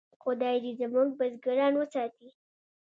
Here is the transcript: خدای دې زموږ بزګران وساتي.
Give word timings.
خدای 0.23 0.57
دې 0.63 0.71
زموږ 0.79 1.07
بزګران 1.19 1.73
وساتي. 1.77 2.29